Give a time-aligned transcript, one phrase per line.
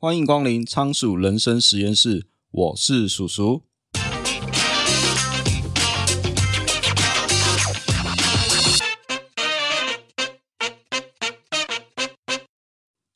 [0.00, 3.64] 欢迎光临仓鼠人生实验室，我是鼠鼠。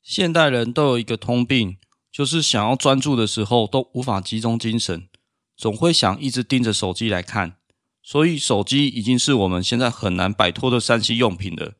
[0.01, 1.77] 现代人都有一个通病，
[2.11, 5.07] 就是想要专注的时候都无法集中精神，
[5.55, 7.55] 总会想一直盯着手机来看。
[8.03, 11.75] 所以，手机已经是我们现在很难摆脱的三 C 用品了。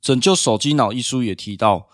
[0.00, 1.88] 拯救手机脑一书也提到，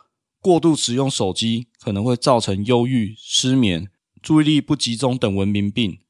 [0.44, 3.88] 过度使用手机可能会造成忧郁、失眠、
[4.20, 6.00] 注意力不集中等文明病。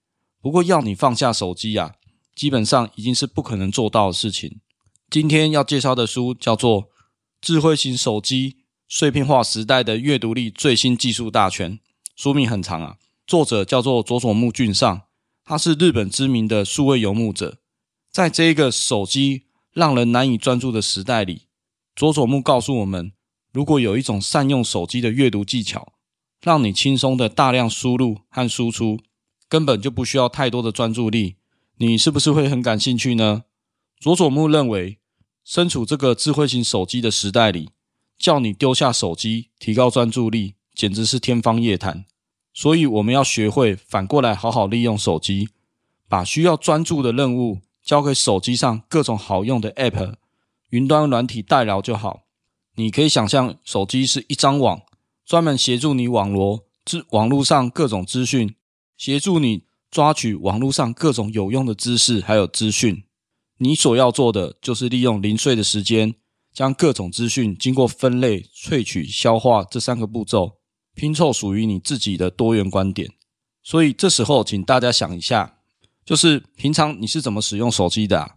[0.42, 1.94] 不过，要你放下手机啊，
[2.34, 4.58] 基本上已经是不可能做到的事情。
[5.08, 6.82] 今天要介绍的书叫做
[7.40, 8.56] 《智慧型手机
[8.88, 11.78] 碎片化时代的阅读力最新技术大全》，
[12.16, 15.02] 书名很长啊，作者叫做佐佐木俊上，
[15.44, 17.58] 他是日本知名的数位游牧者。
[18.10, 21.42] 在这一个手机让人难以专注的时代里，
[21.94, 23.12] 佐佐木告诉我们：
[23.54, 25.92] 如果有一种善用手机的阅读技巧，
[26.42, 28.98] 让你轻松的大量输入和输出，
[29.48, 31.36] 根本就不需要太多的专注力，
[31.76, 33.44] 你是不是会很感兴趣呢？
[34.00, 34.98] 佐佐木认为，
[35.44, 37.70] 身处这个智慧型手机的时代里，
[38.18, 42.04] 叫你丢下手机，提高专注力，简直是天方夜谭。
[42.52, 45.50] 所以，我们要学会反过来好好利用手机，
[46.08, 47.60] 把需要专注的任务。
[47.84, 50.14] 交给手机上各种好用的 App、
[50.70, 52.23] 云端软体代劳就好。
[52.76, 54.82] 你可以想象，手机是一张网，
[55.24, 58.54] 专门协助你网罗资网络上各种资讯，
[58.96, 63.04] 协助你抓取网络上各种有用的知识还有资讯。
[63.58, 66.14] 你所要做的就是利用零碎的时间，
[66.52, 70.58] 将各种资讯经过分类、萃取、消化这三个步骤，
[70.94, 73.12] 拼凑属于你自己的多元观点。
[73.62, 75.58] 所以这时候，请大家想一下。
[76.04, 78.32] 就是平常你是怎么使用手机的啊？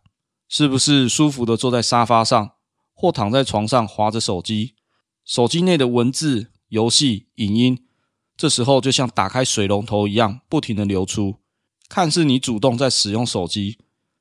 [0.48, 2.52] 是不是舒服的坐在沙发上，
[3.00, 4.74] 或躺在床上滑着手机？
[5.24, 7.86] 手机内的文字、游戏、影音，
[8.36, 11.36] 这时候就像打开水龙头一样，不停的流出。
[11.88, 13.78] 看似你主动在使用手机，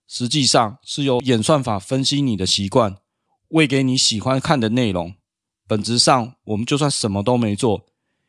[0.06, 2.98] 实际上是由演算法分析你的习惯，
[3.48, 5.14] 喂给你喜欢看的内容。
[5.66, 7.86] 本质上，我们就算什么都没做，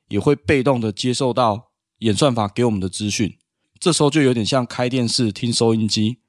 [0.07, 3.37] 也会被动的接受到演算法给我们的资讯。
[3.77, 6.19] 这时候就有点像开电视听收音机，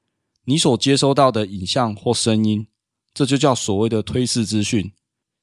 [0.43, 2.67] 你所接收到的影像或声音，
[3.13, 4.91] 这就叫所谓的推式资讯。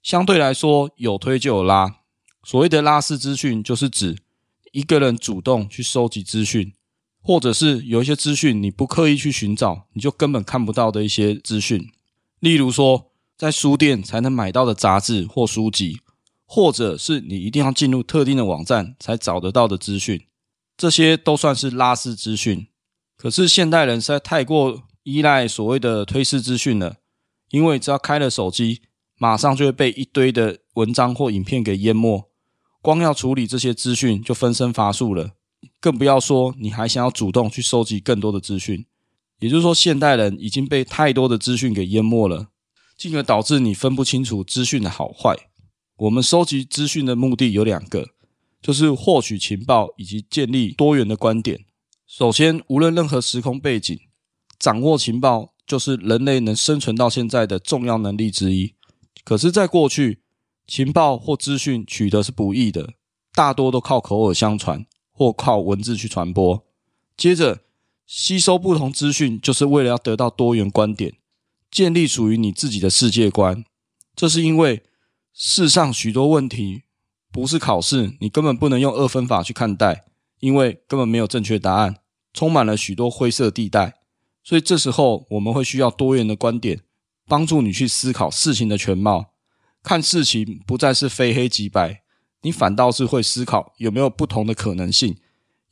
[0.02, 2.00] 相对来说，有推就有拉。
[2.44, 4.16] 所谓的拉式资讯，就是指
[4.72, 6.72] 一个人主动去收集资讯，
[7.20, 11.90] 或者是有一些资讯你不刻意去寻找，你就根本看不到的一些资讯。
[12.38, 16.00] 例如说，在书店才能买到的杂志或书籍，
[16.44, 20.24] 或者是你一定要进入特定的网站才找得到的资讯。
[20.76, 22.68] 这些都算是拉式资讯，
[23.16, 26.98] 可是现代人实在太过依赖所谓的推式资讯了，
[27.50, 28.82] 因为只要开了手机，
[29.18, 32.28] 马上就会被一堆的文章或影片给淹没，
[32.80, 35.32] 光要处理这些资讯就分身乏术了，
[35.80, 38.86] 更不要说你还想要主动去收集更多的资讯。
[39.38, 42.48] 也就是说，现代人已经被太多的资讯给淹没了，
[42.96, 45.36] 进而导致你分不清楚资讯的好坏。
[45.96, 48.08] 我们收集资讯的目的有两个。
[48.62, 51.64] 就是获取情报以及建立多元的观点。
[52.04, 53.96] 首先，无论任何时空背景，
[54.58, 58.74] 掌握情报就是人类能生存到现在的重要能力之一。
[59.24, 60.20] 可是，在过去，
[60.66, 62.94] 情报或资讯取得是不易的，
[63.34, 66.64] 大多都靠口耳相传或靠文字去传播。
[67.16, 67.60] 接着，
[68.06, 71.14] 吸收不同资讯就是为了要得到多元观点，
[71.70, 73.64] 建立属于你自己的世界观。
[74.14, 74.84] 这是因为
[75.34, 76.84] 世上许多问题。
[77.32, 80.06] 不是考试，你根本不能用二分法去看待，
[80.40, 81.96] 因为根本没有正确答案，
[82.32, 83.95] 充满了许多灰色地带。
[84.46, 86.82] 所以这时候我们会需要多元的观点，
[87.26, 89.32] 帮助你去思考事情的全貌，
[89.82, 92.02] 看事情不再是非黑即白，
[92.42, 95.16] 你反倒是会思考有没有不同的可能性，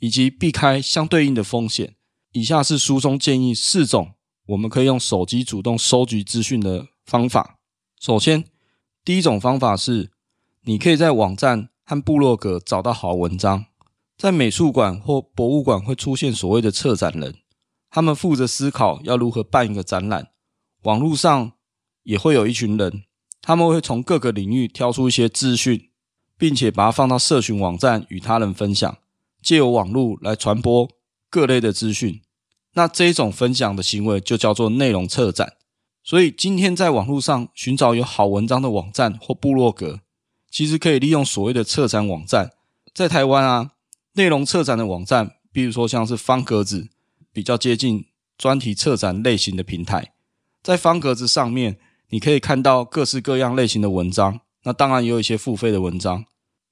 [0.01, 1.95] 以及避开相对应的风险。
[2.33, 4.15] 以下是书中建议四种
[4.47, 7.61] 我们可以用手机主动收集资讯的方法。
[8.01, 8.45] 首先，
[9.05, 10.11] 第一种方法是。
[10.67, 13.67] 你可以在网站和部落格找到好文章，
[14.17, 17.35] 在美术馆或博物馆会出现所谓的策展人，
[17.95, 20.33] 他们负责思考要如何办一个展览。
[20.83, 21.53] 网络上
[22.03, 23.05] 也会有一群人，
[23.41, 25.91] 他们会从各个领域挑出一些资讯，
[26.37, 28.99] 并且把它放到社群网站与他人分享，
[29.41, 30.91] 借由网络来传播
[31.31, 32.21] 各类的资讯。
[32.73, 35.53] 那这一种分享的行为就叫做内容策展。
[36.03, 40.01] 所以今天在网络上寻找有好文章的网站或部落格。
[40.51, 42.51] 其实可以利用所谓的策展网站，
[42.93, 43.71] 在台湾啊，
[44.15, 46.89] 内容策展的网站，比如说像是方格子，
[47.35, 48.07] 比较接近
[48.39, 50.15] 专题策展类型的平台。
[50.63, 51.77] 在方格子上面，
[52.09, 56.25] 你可以看到各式各样类型的文章，那当然也有一些付费的文章。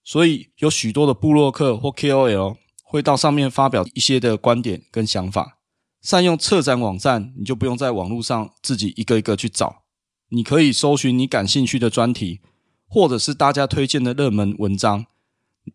[0.05, 5.59] 所以有许多的部落客或 KOL 会到上面发表一些的观点跟想法。
[6.01, 9.83] 善用策展网站，你就不用在网络上自己一个一个去找，
[10.31, 12.41] 你可以搜寻你感兴趣的专题，
[12.89, 15.07] 或者是大家推荐的热门文章，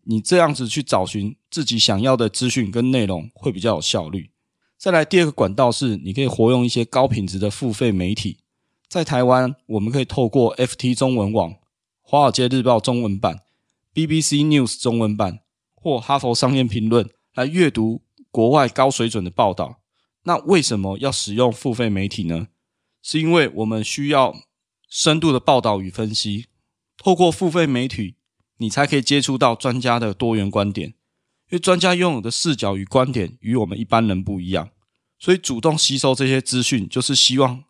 [0.04, 4.30] 你这样子去找寻自己想要的资讯跟内容会比较有效率。
[4.78, 8.38] 再来第二个管道是，你可以活用一些高品质的付费媒体。
[8.88, 11.56] 在台湾，我们可以透过 FT 中文网、
[12.00, 13.40] 华尔街日报中文版、
[13.92, 15.40] BBC News 中文版
[15.74, 19.80] 或哈佛商业评论来阅读国外高水准的报道。
[20.22, 22.46] 那为什么要使用付费媒体呢？
[23.02, 24.32] 是因为我们需要
[24.88, 26.46] 深度的报道与分析。
[26.96, 28.14] 透过付费媒体，
[28.58, 30.94] 你才可以接触到专家的多元观点。
[31.50, 34.70] 因为专家拥有的视角与观点与我们一般人不一样，
[35.18, 37.64] 所以主动吸收这些资讯，就是希望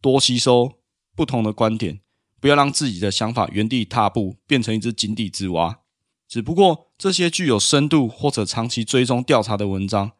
[0.00, 0.78] 多吸收
[1.16, 2.00] 不同的观点，
[2.40, 5.80] 不要让自己的想法原地踏步，变成一只井底之蛙。
[6.28, 10.12] 只不过这些具有深度或者长期追踪调查的文章。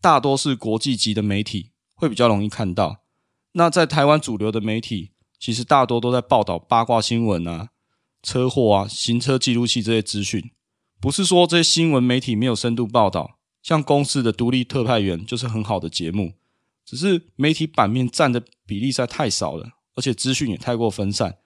[0.00, 3.04] 大多是国际级的媒体会比较容易看到。
[3.52, 7.68] 那在台湾主流的媒体，其实大多都在报道八卦新闻啊、
[8.20, 10.50] 车祸啊、行车记录器这些资讯。
[11.02, 16.34] 不是说这些新闻媒体没有深度报道，像公司的独立特派员就是很好的节目，
[16.84, 21.38] 只是媒体版面占的比例实在太少了，而且资讯也太过分散，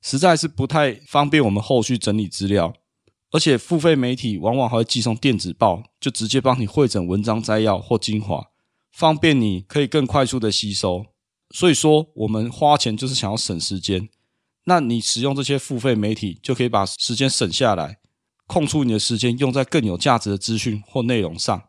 [0.00, 2.74] 实在是不太方便我们后续整理资料。
[3.32, 8.48] 而且付费媒体往往还会寄送电子报，就直接帮你汇整文章摘要或精华，
[8.90, 11.04] 方便你可以更快速的吸收。
[11.50, 14.08] 所以说，我们花钱就是想要省时间。
[14.64, 17.98] 那你使用这些付费媒体，就可以把时间省下来，
[18.52, 21.62] 空出你的时间用在更有价值的资讯或内容上。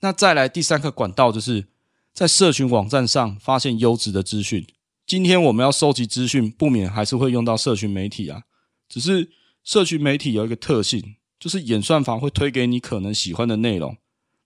[0.00, 1.68] 那再来第三个管道，就是
[2.14, 4.66] 在社群网站上发现优质的资讯。
[5.06, 8.42] 今天我们要收集资讯，不免还是会用到社群媒体啊，
[8.88, 9.30] 只是。
[9.64, 13.96] 社群媒体有一个特性，就是演算法会推给你可能喜欢的内容，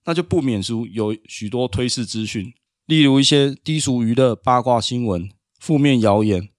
[0.05, 2.53] 那就不免俗有许多推式资讯，
[2.85, 6.50] 例如一些低俗娱乐、八卦新闻、负面谣言，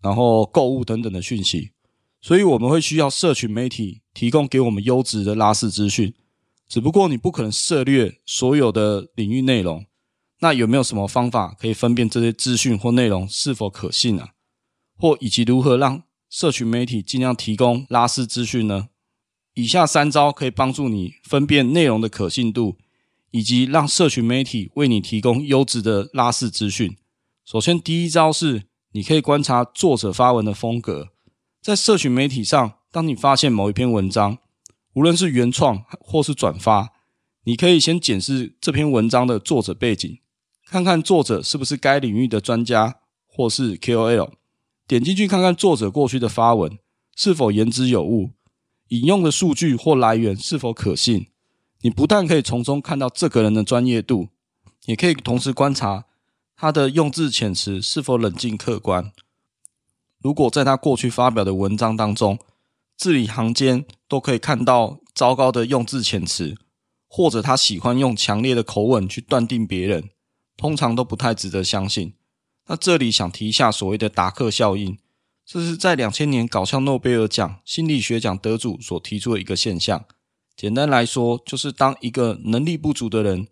[0.00, 1.72] 然后购物等等的讯息。
[2.26, 6.12] 所以我们会需要社群媒体提供给我们优质的拉式资讯。
[6.66, 9.86] 只不过你不可能涉猎所有的领域内容，
[10.40, 14.30] 那有没有什么方法可以分辨这些资讯或内容是否可信啊？
[14.98, 18.88] 或以及如何让社群媒体尽量提供拉式资讯呢？
[19.54, 22.76] 以下三招可以帮助你分辨内容的可信度，
[23.30, 26.96] 以及让社群媒体为你提供优质的拉式资讯。
[27.44, 31.10] 首先，第一招是你可以观察作者发文的风格。
[31.66, 34.38] 在社群媒体上，当你发现某一篇文章，
[34.94, 36.92] 无论是原创或是转发，
[37.42, 40.20] 你可以先检视这篇文章的作者背景，
[40.64, 44.34] 看看作者是不是该领域的专家或是 KOL。
[44.86, 46.78] 点进去看看作者过去的发文
[47.16, 48.30] 是否言之有物，
[48.90, 51.26] 引用的数据或来源是否可信。
[51.80, 54.28] 你不但可以从中看到这个人的专业度，
[54.84, 56.04] 也可以同时观察
[56.56, 59.10] 他的用字遣词是否冷静客观。
[60.26, 62.36] 如果在他过去发表的文章当中，
[62.96, 66.56] 字里行间都可以看到糟糕的用字遣词，
[67.06, 70.10] 或者他喜欢用强烈的口吻去断定别人，
[70.56, 72.14] 通常都不太值得相信。
[72.66, 74.98] 那这里想提一下所谓的达克效应，
[75.46, 80.04] 这是在两千年搞笑诺贝尔奖心理学奖得主所提出的一个现象。
[80.56, 83.46] 简单来说，就是当一个能力不足的人，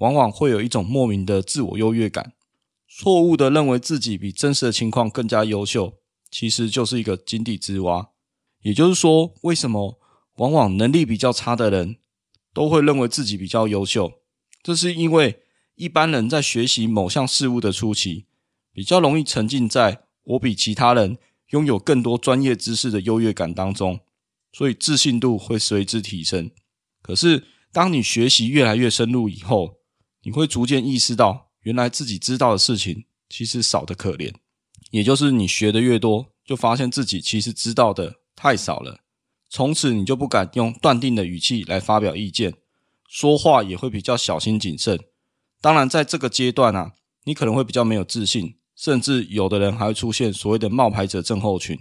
[0.00, 2.34] 往往会有一种莫名的自我优越感，
[2.86, 5.94] 错误的认为自己比真实的情况更加优秀，
[6.30, 8.10] 其实就是一个井底之蛙。
[8.62, 9.98] 也就是说，为什么
[10.36, 11.96] 往往能力比较差的人
[12.52, 14.12] 都会认为自己比较优秀？
[14.62, 15.42] 这是因为
[15.74, 18.26] 一般人在学习某项事物的初期，
[18.72, 21.16] 比较容易沉浸在我比其他人
[21.50, 24.00] 拥有更多专业知识的优越感当中，
[24.52, 26.50] 所以自信度会随之提升。
[27.00, 29.78] 可是，当你学习越来越深入以后，
[30.22, 34.34] 你会逐渐意识到，原来自己知道的事情其实少得可怜。
[34.90, 39.00] 也就是你学的越多，就发现自己其实知道的太少了。
[39.48, 42.54] 从此，你就不敢用断定的语气来发表意见，
[43.08, 45.00] 说话也会比较小心谨慎。
[45.60, 46.92] 当然，在这个阶段啊，
[47.24, 48.56] 你可能会比较没有自信。
[48.76, 51.78] 甚至有的人还会出现所谓的冒牌者症候群。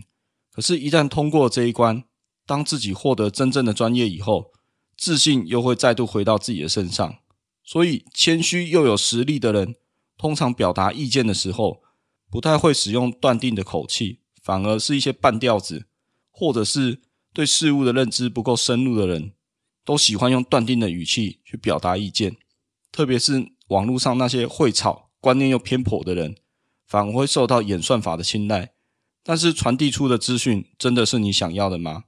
[0.52, 2.04] 可是，一旦通过这一关，
[2.46, 4.52] 当自己获得真正的专业以后，
[4.98, 7.16] 自信又会再度回到自己的身上。
[7.64, 9.76] 所以，谦虚又有实力的人，
[10.18, 11.82] 通常表达意见的时候，
[12.30, 15.88] 不太会使用断定的口气，反而是一些半吊子，
[16.30, 17.02] 或者是
[17.34, 19.34] 对事物的认知不够深入的人，
[19.84, 22.38] 都喜欢用断定的语气去表达意见。
[22.92, 26.36] 特别是网络上那些会吵、观念又偏颇的人。
[26.88, 28.72] 反而会受到演算法的青睐，
[29.24, 32.06] 但是传递出的资讯真的是你想要的吗？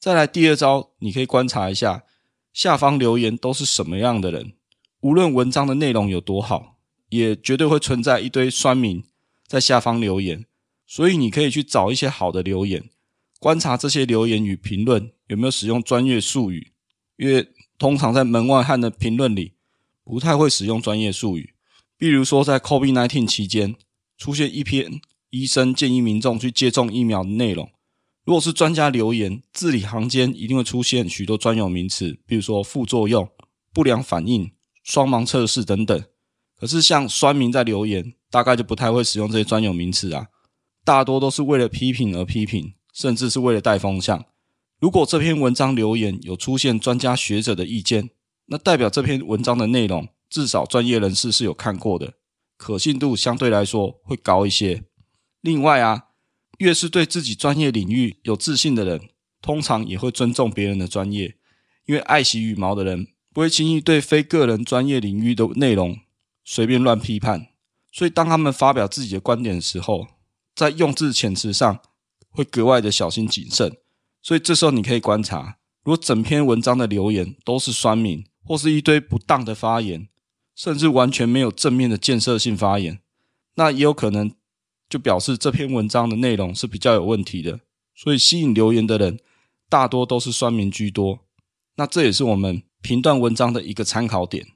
[0.00, 2.04] 再来第二招，你可以观察一下
[2.50, 4.54] 下方留言都是什么样的人。
[5.02, 6.78] 无论文章的内容有多好，
[7.10, 9.04] 也绝对会存在一堆酸民
[9.48, 10.44] 在下方留言。
[10.86, 12.88] 所以你可以去找一些好的留言，
[13.40, 16.72] 观察这些留言与评论有没有使用专业术语，
[17.16, 19.52] 因为通常在门外汉的评论里
[20.02, 21.52] 不太会使用专业术语。
[21.98, 23.74] 比如说在 COVID-19 期间
[24.16, 25.00] 出现一篇
[25.30, 27.70] 医生建议民众去接种疫苗的内容，
[28.24, 33.28] 如果是专家留言，字里行间一定会出现许多专有名词，比如说副作用、
[33.74, 34.50] 不良反应、
[34.82, 36.02] 双盲测试等等。
[36.58, 40.26] 可是像酸民在留言，大概就不太会使用这些专有名词啊。
[40.84, 44.24] 大多都是为了批评而批评，甚至是为了带风向。
[44.80, 48.10] 如果这篇文章留言有出现专家学者的意见，
[48.46, 52.14] 那代表这篇文章的内容至少专业人士是有看过的，
[52.56, 54.84] 可信度相对来说会高一些。
[55.40, 56.06] 另外啊，
[56.58, 59.00] 越是对自己专业领域有自信的人，
[59.42, 61.36] 通常也会尊重别人的专业，
[61.86, 65.98] 因为爱惜羽毛的人不会轻易对非个人专业领域的内容
[66.50, 67.48] 随便乱批判。
[67.92, 70.06] 所以当他们发表自己的观点的时候，
[70.54, 71.78] 在用字遣词上
[72.30, 73.76] 会格外的小心谨慎，
[74.22, 80.08] 所以这时候你可以观察，如果整篇文章的留言都是酸民，或是一堆不当的发言，
[80.54, 83.00] 甚至完全没有正面的建设性发言，
[83.56, 84.32] 那也有可能
[84.88, 87.60] 就表示这篇文章的内容是比较有问题的。
[87.94, 89.20] 所以吸引留言的人
[89.68, 91.26] 大多都是酸民居多，
[91.74, 94.46] 那这也是我们评断文章的一个参考点。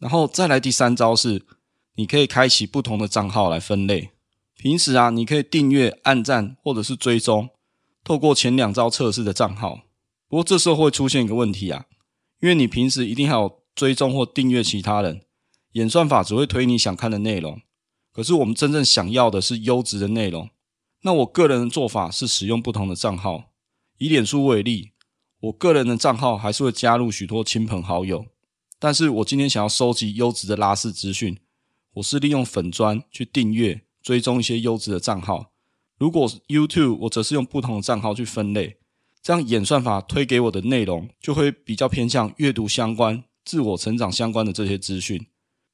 [0.00, 1.46] 然后再来第三招是，
[1.94, 4.10] 你可以开启不同的账号来分类。
[4.56, 7.50] 平时啊，你可以订阅、按赞或者是追踪，
[8.02, 9.82] 透过前两招测试的账号。
[10.28, 11.84] 不过这时候会出现一个问题啊，
[12.40, 15.22] 因为你平时一定还有追踪或订阅其他人，
[15.72, 17.60] 演算法只会推你想看的内容。
[18.12, 20.50] 可是我们真正想要的是优质的内容。
[21.02, 23.44] 那我个人的做法是使用不同的账号。
[23.98, 24.92] 以脸书为例，
[25.40, 28.26] 我个人的账号还是会加入许多亲朋好友，
[28.80, 31.38] 但是我今天想要收集优质的拉式资讯，
[31.94, 33.82] 我是利用粉砖去订阅。
[34.02, 35.52] 追踪一些优质的账号。
[35.98, 38.78] 如果 YouTube，我则是用不同的账号去分类，
[39.22, 45.26] 这样演算法推给我的内容就会比较偏向阅读相关、自我成长相关的这些资讯。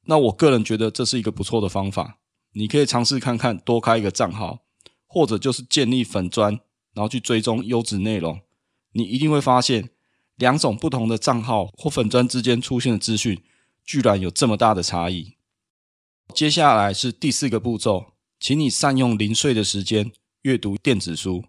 [0.06, 2.18] 那我个人觉得这是一个不错的方法，
[2.54, 4.64] 你可以尝试看看，多开一个账号，
[5.06, 6.58] 或者就是建立粉砖，
[6.94, 8.40] 然后去追踪优质内容。
[8.90, 9.90] 你一定会发现，
[10.36, 13.42] 两种不同的账号或粉砖之间出现的资讯，
[13.84, 15.34] 居然有这么大的差异。
[16.34, 18.12] 接下来是第四个步骤。
[18.38, 20.12] 请你善用零碎的时间
[20.42, 21.46] 阅读电子书。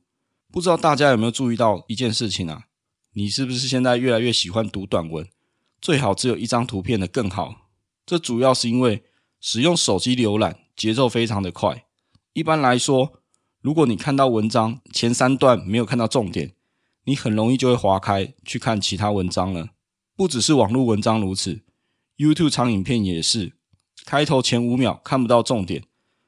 [0.49, 2.67] 不知道大家有没有注意到一件事情啊？
[3.11, 5.27] 你是不是现在越来越喜欢读短文？
[5.81, 7.67] 最好只有一张图片的更好。
[8.05, 9.03] 这主要是因为
[9.41, 11.85] 使用手机浏览节奏非常的快。
[12.31, 13.21] 一般来说，
[13.61, 16.53] 如果你看到文章前三段没有看到重点，
[17.07, 19.69] 你很容易就会划开去看其他文章了。
[20.13, 21.61] 不只是网络文章如此
[22.17, 23.53] ，YouTube 长影片也是，
[24.05, 25.83] 开头前五秒看不到重点。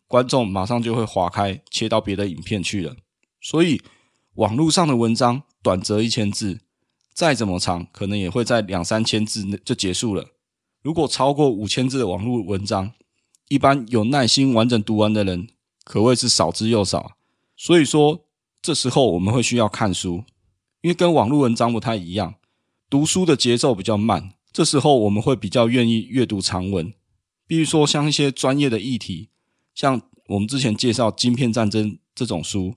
[0.07, 2.95] 观众马上就会划开，切到别的影片去了。
[3.41, 3.81] 所以，
[4.35, 6.61] 网络上的文章短则一千字，
[7.13, 10.29] 再怎么长，可能也会在两三千字内就结束了。
[10.81, 12.93] 如果超过五千字的网络文章，
[13.49, 15.49] 一般有耐心完整读完的人
[15.83, 17.17] 可谓是少之又少。
[17.57, 18.23] 所以说，
[18.61, 20.23] 这时候我们会需要看书，
[20.81, 22.35] 因为跟网络文章不太一样，
[22.89, 24.31] 读书的节奏比较慢。
[24.51, 26.93] 这时候我们会比较愿意阅读长文，
[27.45, 29.29] 比如说像一些专业的议题。
[29.75, 32.75] 像我们之前介绍《晶片战争》这种书，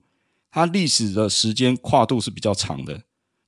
[0.51, 3.03] 它历史的时间跨度是比较长的。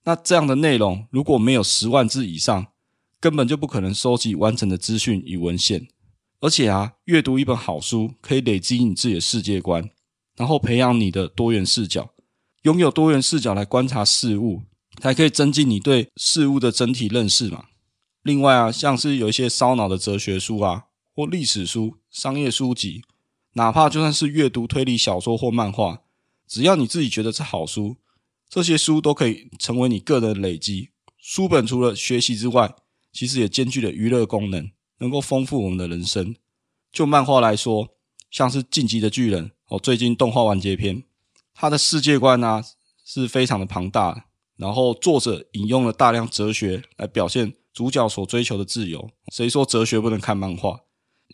[0.05, 2.67] 那这样的内容如果没有十万字以上，
[3.19, 5.87] 根本就不可能收集完整的资讯与文献。
[6.39, 9.89] 而且啊，阅读一本好书可以累积你自己的世界观，
[10.35, 12.14] 然后培养你的多元视角。
[12.65, 14.63] 拥有多元视角来观察事物，
[14.99, 17.65] 才可以增进你对事物的整体认识嘛。
[18.23, 23.03] 另外啊，像是有一些烧脑的哲学书啊，或历史书、商业书籍。
[23.53, 26.01] 哪怕就算是阅读推理小说或漫画，
[26.47, 27.97] 只要你自己觉得是好书，
[28.49, 30.89] 这些书都可以成为你个人的累积。
[31.19, 32.75] 书本除了学习之外，
[33.13, 36.35] 其实也兼具了娱乐功能，能够丰富我们的人生。
[36.91, 37.89] 就漫画来说，
[38.31, 41.03] 像是《进击的巨人》哦，最近动画完结篇，
[41.55, 42.63] 他的世界观啊
[43.05, 49.09] 是非常的庞大，然后作者引用了大量哲学来表现主角所追求的自由。
[49.31, 50.81] 谁说哲学不能看漫画？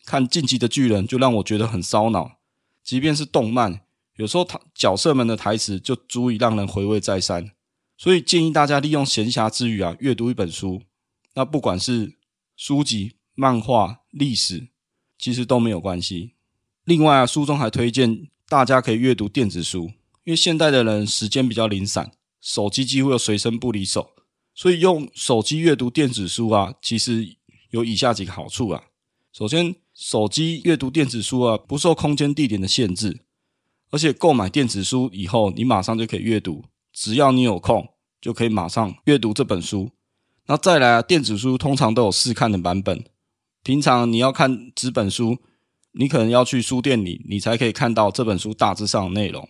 [0.06, 2.38] 看《进击的巨人》就让我觉得很烧脑，
[2.84, 3.82] 即便是动漫，
[4.16, 7.52] 有时候他角色们的台词就足以让人回味再三。
[7.98, 10.82] 所以建议大家利用闲暇之余啊，阅读一本书。
[11.36, 12.18] 那不管是
[12.56, 14.70] 书籍、漫画、历史，
[15.20, 16.34] 其实都没有关系。
[16.84, 19.92] 另外啊，书中还推荐大家可以阅读电子书，
[20.24, 24.12] 因为现代的人时间比较零散，手机几乎又随身不离手，
[24.54, 27.36] 所以用手机阅读电子书啊，其实
[27.72, 28.84] 有以下几个好处啊。
[29.34, 33.22] 首先，手机阅读电子书啊，不受空间地点的限制，
[33.90, 39.92] 而且购买电子书以后，你马上就可以阅读，只要你有空，就可以马上阅读这本书。
[40.48, 43.04] 那再来啊，电子书通常都有试看的版本，
[43.64, 45.38] 平常你要看纸本书，
[45.94, 49.48] 你可能要去书店里，你才可以看到这本书大致上的内容。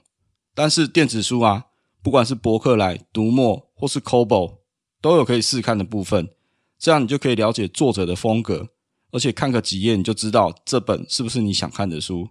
[0.54, 1.66] 但是电子书啊，
[2.04, 4.58] 不管是博客来、读墨或是 Kobo，
[5.02, 6.30] 都有可以试看的部分，
[6.78, 8.70] 这样你就可以了解作者的风格。
[9.12, 12.30] 而且看个几页你就知道这本是不是你想看的书。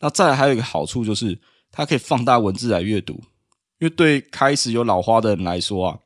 [0.00, 3.14] 那再来还有一个好处就是它可以放大文字来阅读，
[3.78, 5.98] 因为对开始有老花的人来说啊，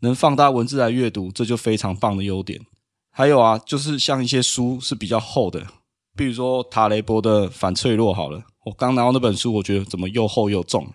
[0.00, 2.60] 能放大文字来阅读这就非常棒的优点。
[3.10, 5.66] 还有啊，就是像一些书是比较厚的，
[6.14, 10.86] 比如说塔雷伯的《反脆弱》好了，我刚拿到那本书，我觉得怎么又厚又重，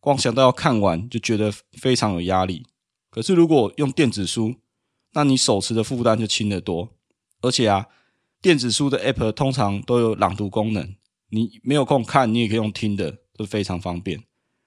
[0.00, 2.66] 光想到要看完就觉得非常有压力。
[3.10, 4.56] 可是如果用电子书，
[5.12, 6.90] 那你手持的负担就轻得多，
[7.40, 7.86] 而且啊。
[8.40, 10.94] 电子书的 App 通常都有朗读功能，
[11.30, 14.22] 你没有空看，你也可以用听的，都非常方便。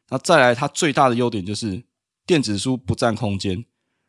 [0.09, 1.85] 那再来，它最大的优点就是
[2.25, 3.63] 电子书不占空间，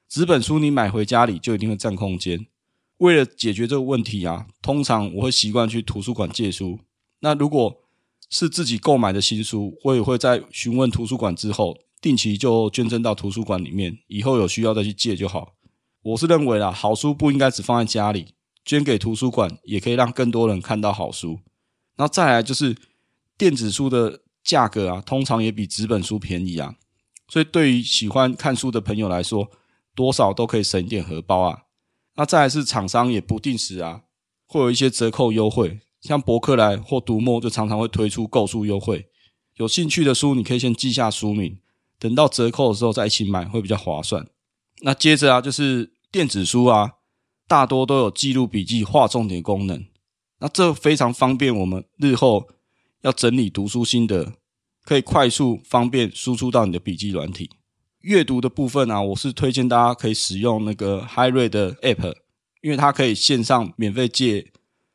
[0.08, 2.44] 纸本书你买回家里就一定会占空间。
[2.96, 6.80] 为了解决这个问题啊，通常我会习惯去图书馆借书。
[7.20, 7.81] 那如果
[8.32, 15.52] 是自己购买的新书，我也会在询问图书馆之后，定期就捐赠到图书馆里面，以后有需要再去借就好。
[16.02, 18.34] 我是认为啦，好书不应该只放在家里。
[18.64, 21.40] 捐给图书馆也可以让更多人看到好书。
[21.96, 22.74] 然后再来就是
[23.36, 26.76] 电子书的价格啊，通常也比纸本书便宜啊。
[27.28, 29.50] 所以对于喜欢看书的朋友来说，
[29.94, 31.64] 多少都可以省一点荷包啊。
[32.14, 34.04] 那再来是厂商也不定时啊，
[34.46, 39.06] 会有一些折扣优惠，像博客来或读墨就常常会推出购书优惠。
[39.56, 41.58] 有兴趣的书，你可以先记下书名，
[41.98, 44.26] 等到折扣的时候再一起买，会比较划算。
[44.82, 46.92] 那接着啊，就是电子书啊。
[47.48, 49.84] 大多都有记录笔记、画重点功能，
[50.38, 52.48] 那这非常方便我们日后
[53.02, 54.32] 要整理读书心得，
[54.84, 57.50] 可以快速方便输出到你的笔记软体。
[58.00, 62.14] 阅读的部分啊，我是推荐大家可以使用那个 HyRead 的 App，
[62.62, 64.50] 因为它可以线上免费借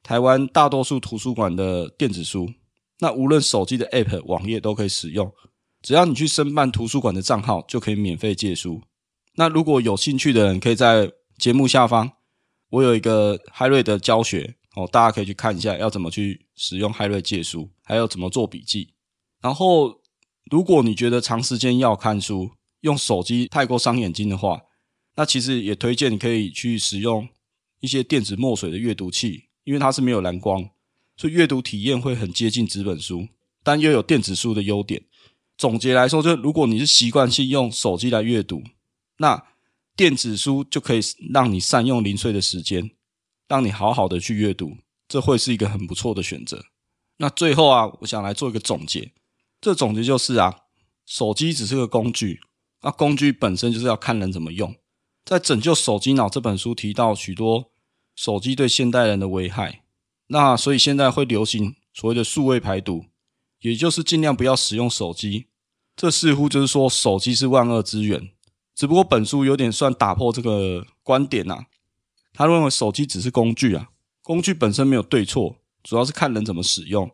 [0.07, 2.49] 台湾大多数图书馆的电子书。
[2.99, 5.29] 那无论手机的 App、网页都可以使用，
[5.81, 8.81] 只要你去申办图书馆的账号，就可以免费借书。
[9.35, 12.09] 那如果有兴趣的人，可以在节目下方。
[12.69, 18.93] 我有一个 HyRead 的教学哦，大家可以去看一下，要怎么去使用 HyRead 借书，还有怎么做笔记。
[19.41, 19.93] 然后，
[20.49, 24.61] 如果你觉得长时间要看书，用手机太过伤眼睛的话，
[25.17, 27.27] 那其实也推荐你可以去使用
[27.81, 30.69] 一些电子墨水的阅读器，因为它是没有蓝光，
[31.17, 33.27] 所以阅读体验会很接近纸本书，
[33.63, 35.03] 但又有电子书的优点。
[35.57, 38.63] 总结来说，就如果你是习惯性用手机来阅读，
[39.17, 39.43] 那
[39.97, 41.01] 电子书就可以
[41.33, 42.91] 让你善用零碎的时间，
[43.49, 44.77] 让你好好的去阅读，
[45.09, 46.63] 这会是一个很不错的选择。
[47.17, 49.11] 那最后啊，我想来做一个总结。
[49.59, 50.55] 这总结就是啊，
[51.05, 52.39] 手机只是个工具，
[52.83, 54.73] 那工具本身就是要看人怎么用。
[55.25, 57.71] 在《拯救手机脑》这本书提到许多
[58.17, 59.83] 手机对现代人的危害，
[60.25, 63.05] 那所以现在会流行所谓的数位排毒，
[63.61, 65.45] 也就是尽量不要使用手机。
[65.95, 68.31] 这似乎就是说，手机是万恶之源。
[68.73, 71.65] 只不过本书有点算打破这个观点呐，
[72.33, 73.89] 他认为手机只是工具啊，
[74.23, 77.11] 工具本身没有对错，主要是看人怎么使用。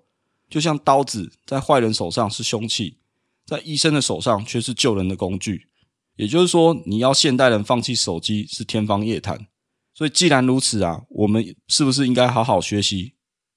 [0.50, 3.00] 就像刀子在坏人手上是凶器，
[3.46, 5.68] 在医生的手上却是救人的工具。
[6.16, 9.48] 也就是说，你要现代人放弃手机是天方夜谭。
[9.94, 13.14] 所以既然如此啊，我们是不是应该好好学习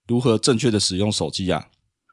[0.07, 1.68] 如何正确的使用手机啊？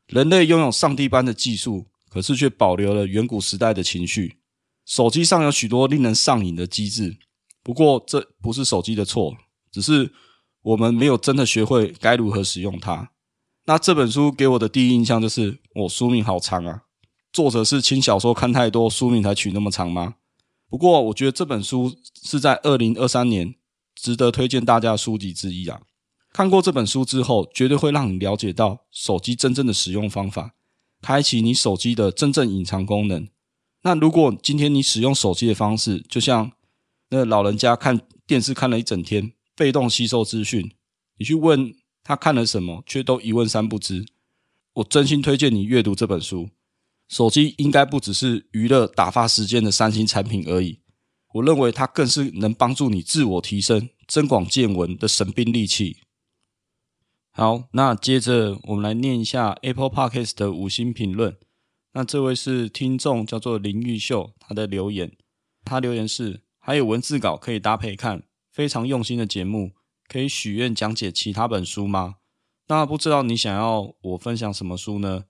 [0.07, 4.37] 人类拥有上帝般的技术，可是却保留了远古时代的情绪。
[4.85, 7.17] 手机上有许多令人上瘾的机制，
[7.63, 9.35] 不过这不是手机的错，
[9.71, 10.11] 只是
[10.61, 13.11] 我们没有真的学会该如何使用它。
[13.65, 16.83] 那这本书给我的第一印象就是，我书名好长啊！
[17.31, 20.15] 作者是轻小说看太多，书名才取那么长吗？
[20.69, 23.55] 不过我觉得这本书是在二零二三年
[24.03, 25.79] 值得推荐大家的书籍之一啊！
[26.33, 30.55] 看过这本书之后，绝对会让你了解到手机真正的使用方法，
[31.01, 33.29] 开启你手机的真正隐藏功能。
[33.83, 36.51] 那如果今天你使用手机的方式，就像
[37.11, 40.69] 那老人家看电视看了一整天，被动吸收资讯，
[41.17, 44.05] 你去问他看了什么，却都一问三不知。
[44.73, 46.49] 我真心推荐你阅读这本书。
[47.07, 50.79] 手机应该不只是娱乐打发时间的三星产品而已，
[51.35, 55.97] 我认为它更是能帮助你自我提升、增广见闻的神兵利器。
[57.31, 61.37] 好，那接着我们来念一下 Apple Podcast 的五星评论。
[61.93, 65.15] 那这位是听众，叫做林玉秀，他的留言，
[65.63, 69.73] 他留言是：还有文字稿可以搭配看，非常用心的节目，
[70.07, 72.15] 可以许愿讲解其他本书吗？
[72.67, 75.25] 那不知道你想要我分享什么书呢？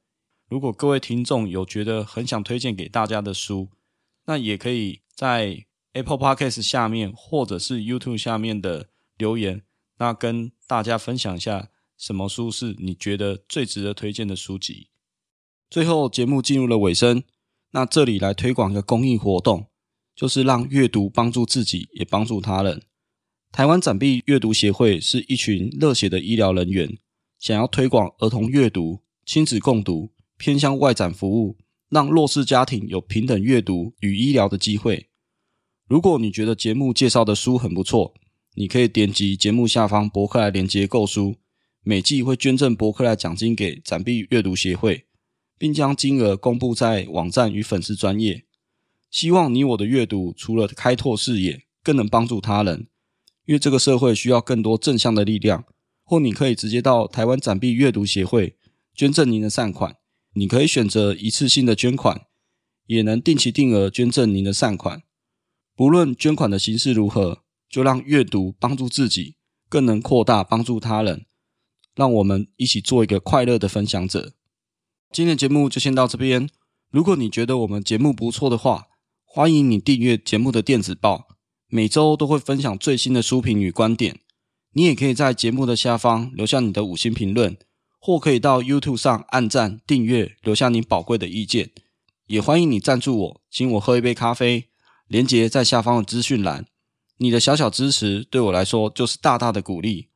[0.50, 3.70] 如果各位听众有觉得很想推荐给大家的书，
[4.26, 9.62] 那也可以在 Apple Podcast 下面或者是 YouTube 下面的留言，
[9.98, 14.90] 那跟大家分享一下什么书是你觉得最值得推荐的书籍。
[15.70, 17.24] 最后节目进入了尾声，
[17.72, 19.68] 那这里来推广一个公益活动，
[20.16, 22.84] 就是让阅读帮助自己，也帮助他人。
[23.52, 26.98] 台湾展臂阅读协会是一群热血的医疗人员，
[27.40, 30.12] 想要推广儿童阅读、亲子共读。
[30.36, 31.58] 偏向外展服务，
[31.90, 35.08] 让弱势家庭有平等阅读与医疗的机会。
[35.94, 38.16] 如果你觉得节目介绍的书很不错，
[38.56, 41.36] 你可以点击节目下方博客来连接购书，
[41.84, 45.06] 每季会捐赠博客来奖金给展臂阅读协会，
[45.60, 48.44] 并将金额公布在网站与粉丝专业。
[49.12, 52.88] 希望你我的阅读除了开拓视野，更能帮助他人，
[53.46, 55.64] 因为这个社会需要更多正向的力量。
[56.04, 58.56] 或你可以直接到台湾展臂阅读协会
[58.96, 59.98] 捐赠您的善款。
[60.34, 62.22] 你可以选择一次性的捐款，
[62.88, 65.04] 也能定期定额捐赠您的善款。
[65.76, 69.36] 不论捐款的形式如何，就让阅读帮助自己，
[69.68, 71.26] 更能扩大帮助他人。
[71.96, 74.34] 让我们一起做一个快乐的分享者。
[75.12, 76.50] 今天的节目就先到这边。
[76.90, 78.88] 如果你觉得我们节目不错的话，
[79.24, 81.28] 欢迎你订阅节目的电子报，
[81.68, 84.20] 每周都会分享最新的书评与观点。
[84.74, 87.58] 你也可以在节目的下方留下你的五星评论。
[88.06, 91.72] 或可以到 YouTube 上按赞、订阅，留下你宝贵的意见。
[92.28, 94.73] 也欢迎你赞助我，请我喝一杯咖啡。
[95.14, 96.66] 连接在下方的资讯栏。
[97.18, 100.10] 你的小小支持对我来说就是大大的鼓励。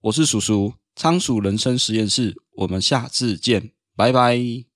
[0.00, 2.34] 我是叔叔，仓鼠人生实验室。
[2.56, 4.73] 我们下次见，拜拜。